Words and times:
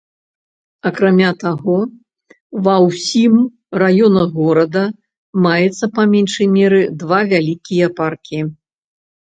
Акрамя 0.89 1.29
таго, 1.43 1.75
ва 2.69 2.75
ўсім 2.85 3.35
раёнах 3.85 4.25
горада 4.39 4.83
маецца 5.45 5.85
па 6.01 6.09
меншай 6.17 6.47
меры 6.57 6.81
два 7.05 7.19
вялікія 7.37 7.85
паркі. 8.03 8.39